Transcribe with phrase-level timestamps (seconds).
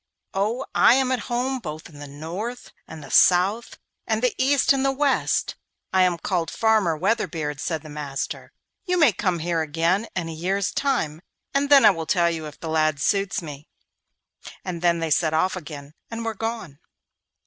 [0.33, 3.77] 'Oh, I am at home both in the north and the south
[4.07, 5.51] and the east and the west,
[5.93, 8.51] and I am called Farmer Weatherbeard,' said the master.
[8.87, 11.21] 'You may come here again in a year's time,
[11.53, 13.67] and then I will tell you if the lad suits me.'
[14.65, 16.79] And then they set off again and were gone.